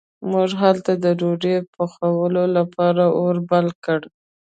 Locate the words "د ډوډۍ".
1.03-1.55